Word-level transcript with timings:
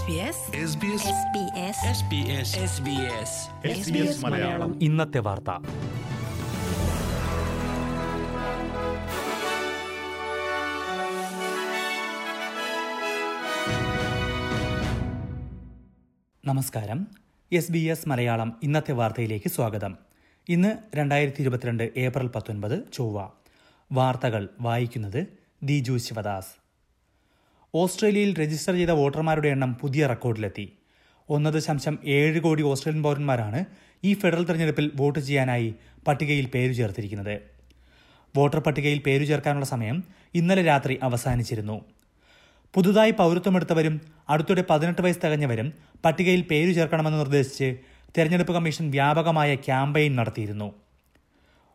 SBS 0.00 0.08
SBS 0.08 1.02
SBS 3.66 4.24
Malayalam. 4.24 4.82
ഇന്നത്തെ 4.82 5.18
വാർത്ത. 5.18 5.50
നമസ്കാരം. 16.44 17.06
എസ് 17.52 17.72
ബി 17.72 17.78
എസ് 17.78 18.08
മലയാളം 18.08 18.60
ഇന്നത്തെ 18.62 18.92
വാർത്തയിലേക്ക് 18.92 19.48
സ്വാഗതം. 19.48 19.96
ഇന്ന് 20.48 20.96
രണ്ടായിരത്തി 20.96 21.40
ഇരുപത്തിരണ്ട് 21.40 21.90
ഏപ്രിൽ 21.96 22.26
പത്തൊൻപത് 22.26 22.92
ചൊവ്വ. 22.92 23.28
വാർത്തകൾ 23.92 24.48
വായിക്കുന്നത് 24.60 25.26
ദിജു 25.62 25.96
ശിവദാസ്. 25.96 26.69
ഓസ്ട്രേലിയയിൽ 27.74 28.30
രജിസ്റ്റർ 28.38 28.74
ചെയ്ത 28.74 28.92
വോട്ടർമാരുടെ 29.00 29.48
എണ്ണം 29.54 29.72
പുതിയ 29.80 30.06
റെക്കോർഡിലെത്തി. 30.12 30.64
ഒന്ന് 31.28 31.50
ദശാംശം 31.56 31.94
ഏഴ് 32.16 32.40
കോടി 32.44 32.62
ഓസ്ട്രേലിയൻ 32.70 33.02
പൗരന്മാരാണ് 33.02 33.60
ഈ 34.04 34.14
ഫെഡറൽ 34.20 34.44
തെരഞ്ഞെടുപ്പിൽ 34.46 34.86
വോട്ട് 35.00 35.18
ചെയ്യാനായി 35.18 35.68
പട്ടികയിൽ 36.06 36.46
പേരു 36.54 36.72
ചേർത്തിരിക്കുന്നത്. 36.78 37.36
വോട്ടർ 38.36 38.60
പട്ടികയിൽ 38.66 39.00
പേരു 39.06 39.24
ചേർക്കാനുള്ള 39.30 39.66
സമയം 39.74 39.96
ഇന്നലെ 40.40 40.62
രാത്രി 40.62 40.98
അവസാനിച്ചിരുന്നു. 41.02 41.76
പുതുതായി 42.74 43.12
പൗരത്വമെടുത്തവരും 43.20 43.94
അടുത്തിടെ 44.32 44.64
പതിനെട്ട് 44.70 45.02
വയസ്സ് 45.02 45.22
തികഞ്ഞവരും 45.24 45.68
പട്ടികയിൽ 46.04 46.42
പേരു 46.50 46.72
ചേർക്കണമെന്ന് 46.72 47.18
നിർദ്ദേശിച്ച് 47.18 47.68
തെരഞ്ഞെടുപ്പ് 48.16 48.52
കമ്മീഷൻ 48.54 48.90
വ്യാപകമായ 48.90 49.50
ക്യാമ്പയിൻ 49.66 50.12
നടത്തിയിരുന്നു. 50.16 50.68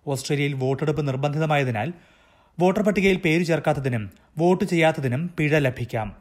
ഓസ്ട്രേലിയയിൽ 0.06 0.54
വോട്ടെടുപ്പ് 0.64 1.04
നിർബന്ധിതമായതിനാൽ 1.08 1.90
വോട്ടർ 2.60 2.82
പട്ടികയിൽ 2.82 3.18
പേര് 3.18 3.44
ചേർക്കാത്തതിനും 3.46 4.12
വോട്ട് 4.38 4.66
ചെയ്യാത്തതിനും 4.66 5.22
പിഴ 5.38 5.58
ലഭിക്കാം. 5.60 6.16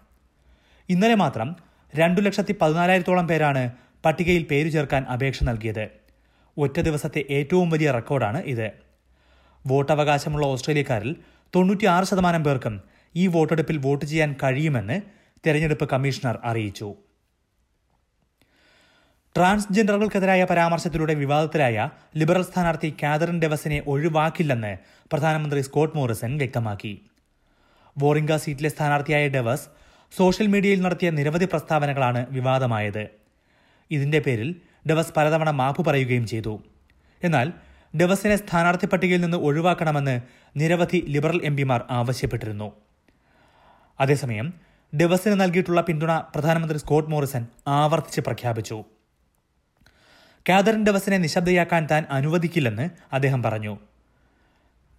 ഇന്നലെ 0.89 1.15
മാത്രം 1.15 1.57
രണ്ടു 1.97 2.21
ലക്ഷത്തി 2.21 2.55
പതിനാലായിരത്തോളം 2.61 3.27
പേരാണ് 3.29 3.71
പട്ടികയിൽ 4.05 4.43
പേര് 4.43 4.71
ചേർക്കാൻ 4.73 5.05
അപേക്ഷ 5.05 5.45
നൽകിയത്. 5.45 5.85
ഒറ്റ 6.59 6.81
ദിവസത്തെ 6.81 7.25
ഏറ്റവും 7.31 7.71
വലിയ 7.71 7.91
റെക്കോർഡാണ് 7.91 8.43
ഇത്. 8.45 8.69
വോട്ടവകാശമുള്ള 9.67 10.47
ഓസ്ട്രേലിയക്കാരിൽ 10.47 11.17
തൊണ്ണൂറ്റിയാറ് 11.55 12.05
ശതമാനം 12.05 12.45
പേർക്കും 12.45 12.83
ഈ 13.15 13.27
വോട്ടെടുപ്പിൽ 13.27 13.77
വോട്ട് 13.77 14.05
ചെയ്യാൻ 14.05 14.35
കഴിയുമെന്ന് 14.43 15.01
തെരഞ്ഞെടുപ്പ് 15.47 15.89
കമ്മീഷണർ 15.89 16.39
അറിയിച്ചു. 16.45 16.95
ട്രാൻസ്ജെൻഡറുകൾക്കെതിരായ 19.37 20.43
പരാമർശത്തിലൂടെ 20.51 21.15
വിവാദത്തിലായ 21.21 21.77
ലിബറൽ 22.21 22.43
സ്ഥാനാർത്ഥി 22.49 22.89
കാതറിൻ 23.03 23.41
ഡെവസിനെ 23.43 23.79
ഒഴിവാക്കില്ലെന്ന് 23.93 24.71
പ്രധാനമന്ത്രി 25.13 25.61
സ്കോട്ട് 25.69 25.97
മോറിസൺ 25.97 26.33
വ്യക്തമാക്കി. 26.43 26.93
വോറിംഗ 28.03 28.37
സീറ്റിലെ 28.45 28.71
സ്ഥാനാർത്ഥിയായ 28.75 29.25
ഡെവസ് 29.29 29.67
സോഷ്യൽ 30.13 30.47
മീഡിയയിൽ 30.55 30.81
നടത്തിയ 30.85 31.11
നിരവധി 31.19 31.47
പ്രസ്താവനകളാണ് 31.53 32.27
വിവാദമായത്. 32.37 33.05
ഇതിന്റെ 33.91 34.21
പേരിൽ 34.27 34.51
ഡെവസ് 34.89 35.15
പലതവണ 35.17 35.51
മാപ്പ് 35.61 35.83
പറയുകയും 35.89 36.27
ചെയ്തു. 36.27 36.55
എന്നാൽ 37.23 37.53
ഡെവസിനെ 38.01 38.37
സ്ഥാനാർത്ഥി 38.37 38.87
പട്ടികയിൽ 38.87 39.21
നിന്ന് 39.21 39.39
ഒഴിവാക്കണമെന്ന് 39.49 40.17
നിരവധി 40.61 41.01
ലിബറൽ 41.15 41.41
എം 41.45 41.57
പിമാർ 41.57 41.83
ആവശ്യപ്പെട്ടിരുന്നു. 41.91 42.69
അതേസമയം 43.99 44.47
ഡെവസിന് 44.93 45.37
നൽകിയിട്ടുള്ള 45.43 45.81
പിന്തുണ 45.81 46.13
പ്രധാനമന്ത്രി 46.35 46.79
സ്കോട്ട് 46.79 47.11
മോറിസൺ 47.11 47.45
ആവർത്തിച്ച് 47.79 48.21
പ്രഖ്യാപിച്ചു. 48.21 48.79
കാതറിൻ 50.49 50.85
ഡവസിനെ 50.85 51.19
നിശബ്ദയാക്കാൻ 51.19 51.89
താൻ 51.91 52.05
അനുവദിക്കില്ലെന്ന് 52.11 52.91
അദ്ദേഹം 53.13 53.43
പറഞ്ഞു. 53.43 53.79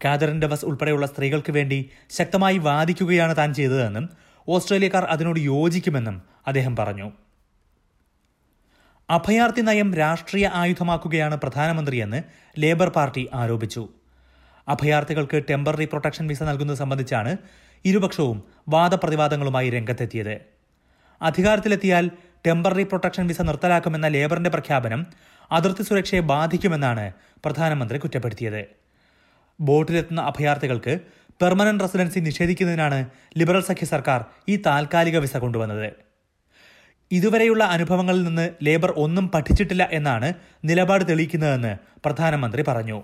കാതറിൻ 0.05 0.41
ഡവസ് 0.41 0.65
ഉൾപ്പെടെയുള്ള 0.65 1.05
സ്ത്രീകൾക്ക് 1.05 1.51
വേണ്ടി 1.51 1.89
ശക്തമായി 2.09 2.57
വാദിക്കുകയാണ് 2.57 3.37
താൻ 3.37 3.53
ചെയ്തതെന്നും 3.53 4.09
ഓസ്ട്രേലിയക്കാർ 4.47 5.03
അതിനോട് 5.03 5.39
യോജിക്കുമെന്നും 5.39 6.21
അദ്ദേഹം 6.47 6.75
പറഞ്ഞു. 6.75 7.11
അഭയാർത്ഥി 9.09 9.61
നയം 9.61 9.93
രാഷ്ട്രീയ 9.93 10.49
ആയുധമാക്കുകയാണ് 10.53 11.35
പ്രധാനമന്ത്രിയെന്ന് 11.35 12.23
ലേബർ 12.59 12.89
പാർട്ടി 12.89 13.29
ആരോപിച്ചു. 13.33 13.89
അഭയാർത്ഥികൾക്ക് 14.67 15.43
ടെമ്പററി 15.49 15.85
പ്രൊട്ടക്ഷൻ 15.85 16.27
വിസ 16.27 16.43
നൽകുന്നത് 16.43 16.77
സംബന്ധിച്ചാണ് 16.77 17.37
ഇരുപക്ഷവും 17.85 18.43
വാദപ്രതിവാദങ്ങളുമായി 18.69 19.69
രംഗത്തെത്തിയത്. 19.69 20.41
അധികാരത്തിലെത്തിയാൽ 21.21 22.11
ടെമ്പററി 22.47 22.83
പ്രൊട്ടക്ഷൻ 22.83 23.27
വിസ 23.27 23.41
നിർത്തലാക്കുമെന്ന 23.41 24.07
ലേബറിന്റെ 24.07 24.49
പ്രഖ്യാപനം 24.49 25.05
അതിർത്തി 25.51 25.83
സുരക്ഷയെ 25.83 26.19
ബാധിക്കുമെന്നാണ് 26.19 27.11
പ്രധാനമന്ത്രി 27.45 27.97
കുറ്റപ്പെടുത്തിയത്. 27.97 28.63
ബോട്ടിലെത്തുന്ന 29.61 30.21
അഭയാർത്ഥികൾക്ക് 30.21 30.99
പെർമനന്റ് 31.41 31.83
റെസിഡൻസി 31.83 32.19
നിഷേധിക്കുന്നതിനാണ് 32.19 33.05
ലിബറൽ 33.37 33.59
സഖ്യ 33.59 33.85
സർക്കാർ 33.85 34.25
ഈ 34.49 34.55
താൽക്കാലിക 34.55 35.17
വിസ 35.17 35.37
കൊണ്ടുവന്നത്. 35.37 35.93
ഇതുവരെയുള്ള 37.11 37.63
അനുഭവങ്ങളിൽ 37.63 38.23
നിന്ന് 38.23 38.49
ലേബർ 38.63 38.91
ഒന്നും 38.91 39.31
പഠിച്ചിട്ടില്ല 39.33 39.87
എന്നാണ് 39.91 40.33
നിലപാട് 40.65 41.09
തെളിയിക്കുന്നതെന്ന് 41.09 41.77
പ്രധാനമന്ത്രി 42.05 42.63
പറഞ്ഞു. 42.67 43.03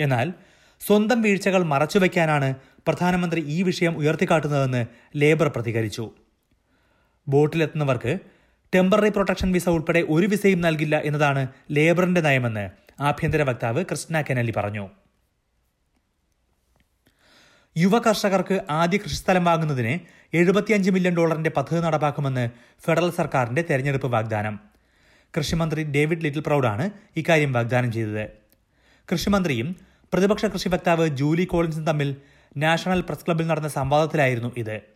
എന്നാൽ 0.00 0.32
സ്വന്തം 0.80 1.22
വീഴ്ചകൾ 1.22 1.62
മറച്ചുവെക്കാനാണ് 1.62 2.54
പ്രധാനമന്ത്രി 2.88 3.40
ഈ 3.40 3.62
വിഷയം 3.62 3.96
ഉയർത്തിക്കാട്ടുന്നതെന്ന് 3.96 4.86
ലേബർ 5.16 5.48
പ്രതികരിച്ചു. 5.48 6.10
ബോട്ടിലെത്തുന്നവർക്ക് 7.28 8.18
ടെമ്പററി 8.72 9.08
പ്രൊട്ടക്ഷൻ 9.08 9.52
വിസ 9.52 9.68
ഉൾപ്പെടെ 9.68 10.00
ഒരു 10.08 10.26
വിസയും 10.26 10.60
നൽകില്ല 10.60 10.96
എന്നതാണ് 10.98 11.48
ലേബറിന്റെ 11.70 12.20
നയമെന്ന് 12.20 12.70
ആഭ്യന്തര 13.00 13.42
വക്താവ് 13.42 13.84
കൃഷ്ണ 13.90 14.20
കെനലി 14.20 14.52
പറഞ്ഞു. 14.56 14.84
യുവ 17.76 17.98
കർഷകർക്ക് 17.98 18.60
ആദ്യ 18.70 18.98
കൃഷിസ്ഥലം 18.98 19.44
വാങ്ങുന്നതിന് 19.44 19.94
എഴുപത്തിയഞ്ച് 20.36 20.90
മില്യൺ 20.90 21.14
ഡോളറിന്റെ 21.16 21.50
പദ്ധതി 21.50 21.80
നടപ്പാക്കുമെന്ന് 21.80 22.50
ഫെഡറൽ 22.84 23.10
സർക്കാരിന്റെ 23.10 23.64
തെരഞ്ഞെടുപ്പ് 23.70 24.08
വാഗ്ദാനം. 24.08 24.60
കൃഷിമന്ത്രി 25.34 25.82
ഡേവിഡ് 25.84 26.24
ലിറ്റിൽ 26.24 26.42
പ്രൌഡാണ് 26.46 26.90
ഇക്കാര്യം 27.16 27.52
വാഗ്ദാനം 27.52 27.92
ചെയ്തത്. 27.92 28.24
കൃഷിമന്ത്രിയും 29.12 29.76
പ്രതിപക്ഷ 30.12 30.44
കൃഷി 30.44 30.68
വക്താവ് 30.68 31.08
ജൂലി 31.08 31.44
കോളിൻസും 31.44 31.86
തമ്മിൽ 31.86 32.16
നാഷണൽ 32.56 33.00
പ്രസ് 33.00 33.26
ക്ലബിൽ 33.26 33.46
നടന്ന 33.46 33.68
സംവാദത്തിലായിരുന്നു 33.68 34.52
ഇത്. 34.56 34.93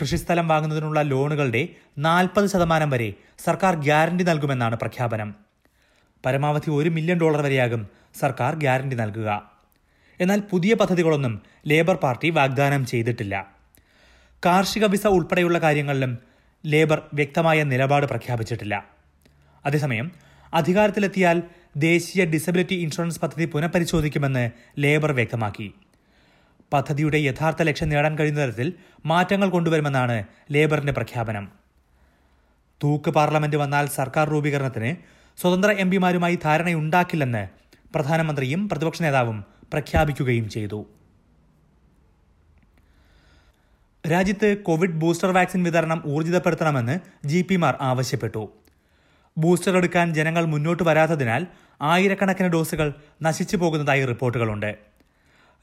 കൃഷിസ്ഥലം 0.00 0.48
വാങ്ങുന്നതിനുള്ള 0.48 1.02
ലോണുകളുടെ 1.02 1.68
നാൽപ്പത് 1.98 2.46
ശതമാനം 2.46 2.90
വരെ 2.90 3.14
സർക്കാർ 3.44 3.76
ഗ്യാരണ്ടി 3.76 4.24
നൽകുമെന്നാണ് 4.24 4.76
പ്രഖ്യാപനം. 4.76 5.34
പരമാവധി 6.26 6.70
ഒരു 6.70 6.88
മില്യൺ 6.88 7.18
ഡോളർ 7.18 7.42
വരെയാകും 7.42 7.88
സർക്കാർ 8.20 8.54
ഗ്യാരണ്ടി 8.54 8.96
നൽകുക. 8.96 9.52
എന്നാൽ 10.20 10.40
പുതിയ 10.40 10.74
പദ്ധതികളൊന്നും 10.74 11.42
ലേബർ 11.66 11.94
പാർട്ടി 11.94 12.30
വാഗ്ദാനം 12.30 12.86
ചെയ്തിട്ടില്ല. 12.86 13.52
കാർഷിക 14.46 14.84
വിസ 14.84 15.06
ഉൾപ്പെടെയുള്ള 15.06 15.58
കാര്യങ്ങളിലും 15.58 16.18
ലേബർ 16.66 17.02
വ്യക്തമായ 17.14 17.62
നിലപാട് 17.62 18.06
പ്രഖ്യാപിച്ചിട്ടില്ല. 18.06 18.86
അതേസമയം 19.66 20.12
അധികാരത്തിലെത്തിയാൽ 20.54 21.42
ദേശീയ 21.76 22.24
ഡിസബിലിറ്റി 22.24 22.74
ഇൻഷുറൻസ് 22.74 23.20
പദ്ധതി 23.20 23.44
പുനഃപരിശോധിക്കുമെന്ന് 23.44 24.50
ലേബർ 24.78 25.12
വ്യക്തമാക്കി. 25.12 25.74
പദ്ധതിയുടെ 26.72 27.18
യഥാർത്ഥ 27.18 27.62
ലക്ഷ്യം 27.62 27.88
നേടാൻ 27.88 28.18
കഴിയുന്ന 28.18 28.40
തരത്തിൽ 28.40 28.72
മാറ്റങ്ങൾ 29.06 29.48
കൊണ്ടുവരുമെന്നാണ് 29.48 30.24
ലേബറിന്റെ 30.52 30.92
പ്രഖ്യാപനം. 30.92 31.48
തൂക്ക് 32.82 33.10
പാർലമെന്റ് 33.10 33.56
വന്നാൽ 33.56 33.86
സർക്കാർ 33.86 34.28
രൂപീകരണത്തിന് 34.28 34.96
സ്വതന്ത്ര 35.40 35.70
എം 35.72 35.90
പിമാരുമായി 35.90 36.38
ധാരണയുണ്ടാക്കില്ലെന്ന് 36.44 37.48
പ്രധാനമന്ത്രിയും 37.94 38.68
പ്രതിപക്ഷ 38.68 39.02
നേതാവും 39.02 39.44
പ്രഖ്യാപിക്കുകയും 39.72 40.48
ചെയ്തു. 40.48 40.86
രാജ്യത്ത് 44.10 44.58
കോവിഡ് 44.58 44.98
ബൂസ്റ്റർ 45.00 45.30
വാക്സിൻ 45.30 45.64
വിതരണം 45.64 46.02
ഊർജിതപ്പെടുത്തണമെന്ന് 46.06 46.98
ജി 47.24 47.42
പിമാർ 47.42 47.76
ആവശ്യപ്പെട്ടു. 47.80 48.52
ബൂസ്റ്റർ 49.38 49.76
എടുക്കാൻ 49.76 50.14
ജനങ്ങൾ 50.14 50.44
മുന്നോട്ട് 50.44 50.82
വരാത്തതിനാൽ 50.82 51.46
ആയിരക്കണക്കിന് 51.82 52.48
ഡോസുകൾ 52.48 52.92
നശിച്ചു 53.22 53.56
പോകുന്നതായി 53.56 54.04
റിപ്പോർട്ടുകളുണ്ട്. 54.04 54.87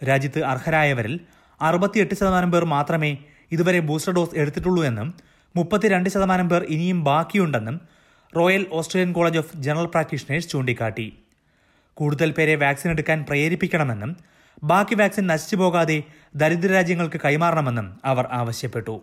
രാജ്യത്ത് 0.03 0.43
അർഹരായവരിൽ 0.43 1.19
അറുപത്തിയെട്ട് 1.61 2.15
ശതമാനം 2.15 2.51
പേർ 2.51 2.65
മാത്രമേ 2.65 3.17
ഇതുവരെ 3.51 3.79
ബൂസ്റ്റർ 3.79 4.13
ഡോസ് 4.13 4.35
എടുത്തിട്ടുള്ളൂ 4.35 4.83
എന്നും 4.83 5.13
മുപ്പത്തിരണ്ട് 5.55 6.09
ശതമാനം 6.09 6.49
പേർ 6.49 6.63
ഇനിയും 6.63 7.03
ബാക്കിയുണ്ടെന്നും 7.03 7.81
Royal 8.35 8.65
Australian 8.71 9.13
College 9.13 9.37
of 9.37 9.57
General 9.57 9.85
Practitioners 9.85 10.49
ചൂണ്ടിക്കാട്ടി. 10.49 11.19
കൂടുതൽ 11.93 12.31
പേരെ 12.31 12.55
വാക്സിൻ 12.55 12.91
എടുക്കാൻ 12.91 13.25
പ്രേരിപ്പിക്കണമെന്നും 13.29 14.17
ബാക്കി 14.63 14.95
വാക്സിൻ 14.95 15.27
നശിച്ചു 15.27 15.55
പോകാതെ 15.55 16.03
ദരിദ്ര 16.35 16.71
രാജ്യങ്ങൾക്ക് 16.71 17.21
കൈമാറണമെന്നും 17.25 17.99
അവർ 18.05 18.27
ആവശ്യപ്പെട്ടു. 18.31 19.01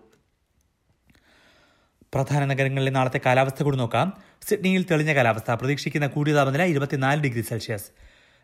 പ്രധാന 2.15 2.45
നഗരങ്ങളിലെ 2.45 2.91
നാളത്തെ 2.91 3.21
കാലാവസ്ഥ 3.27 3.63
കൂടി 3.63 3.77
നോക്കാം. 3.77 4.13
സിഡ്നിയിൽ 4.43 4.87
തെളിഞ്ഞ 4.91 5.15
കാലാവസ്ഥ. 5.15 5.51
പ്രതീക്ഷിക്കുന്ന 5.51 6.07
കൂടിയ 6.07 6.35
താപനില 6.35 6.63
ഇരുപത്തിനാല് 6.63 7.23
ഡിഗ്രി 7.23 7.41
സെൽഷ്യസ്. 7.41 7.85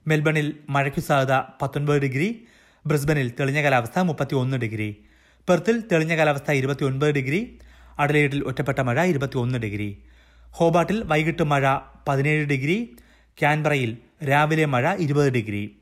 മെൽബണിൽ 0.06 0.60
മഴയ്ക്കു 0.68 1.00
സാധ്യത 1.00 1.42
പത്തൊൻപത് 1.62 1.98
ഡിഗ്രി 1.98 2.46
ബ്രിസ്ബനിൽ 2.86 3.32
തെളിഞ്ഞ 3.40 3.62
കാലാവസ്ഥ 3.62 3.98
മുപ്പത്തി 3.98 4.34
ഒന്ന് 4.34 4.56
ഡിഗ്രി 4.56 5.04
പെർത്തിൽ 5.48 5.82
തെളിഞ്ഞ 5.92 6.16
കാലാവസ്ഥ 6.16 6.50
ഇരുപത്തിയൊൻപത് 6.50 7.10
ഡിഗ്രി 7.10 7.58
അഡലേഡിൽ 7.98 8.44
ഒറ്റപ്പെട്ട 8.44 8.80
മഴ 8.80 9.04
ഇരുപത്തിയൊന്ന് 9.04 9.58
ഡിഗ്രി 9.58 10.02
ഹോബാട്ടിൽ 10.50 11.04
വൈകിട്ട് 11.04 11.42
മഴ 11.42 11.76
പതിനേഴ് 12.08 12.46
ഡിഗ്രി 12.46 12.96
ക്യാൻബറയിൽ 13.40 13.98
രാവിലെ 14.28 14.64
മഴ 14.64 14.94
ഇരുപത് 14.96 15.32
ഡിഗ്രി 15.32 15.76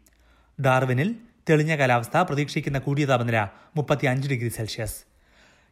ഡാർവിനിൽ 0.61 1.15
തെളിഞ്ഞ 1.51 1.77
കാലാവസ്ഥ 1.77 2.17
പ്രതീക്ഷിക്കുന്ന 2.17 2.79
കൂടിയ 2.79 3.05
താപനില 3.05 3.49
മുപ്പത്തി 3.77 4.07
അഞ്ച് 4.07 4.29
degree 4.29 4.49
Celsius. 4.49 4.97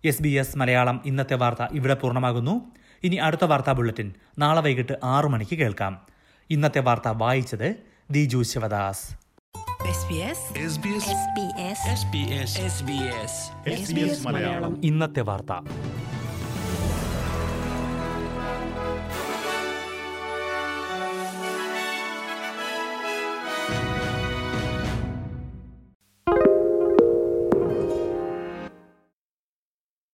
S 0.05 0.23
B 0.23 0.29
S 0.29 0.58
Malayalam 0.58 1.02
ഇന്നത്തെ 1.06 1.35
വാർത്ത 1.35 1.62
ഇവിടെ 1.73 1.94
പൂർണമാകുന്നു. 1.94 2.73
ഇനി 3.02 3.17
അടുത്ത 3.17 3.44
വാർത്താ 3.44 3.73
ബുള്ളറ്റിൻ 3.73 4.14
നാളെ 4.38 4.61
വൈകിട്ട് 4.61 4.93
ആറു 5.05 5.29
മണിക്ക് 5.29 5.56
കേൾക്കാം. 5.56 6.00
ഇന്നത്തെ 6.50 6.81
വാർത്ത 6.81 7.08
വായിച്ചത് 7.08 7.94
Diju 8.11 8.43
Sivadas. 8.43 9.11
SBS 9.89 10.39
SBS 10.73 11.06
SBS 11.06 11.81
SBS 11.99 12.53
SBS 12.73 13.35
SBS 13.81 14.25
Malayalam. 14.25 14.85
ഇന്നത്തെ 14.85 15.21
വാർത്ത. 15.21 15.53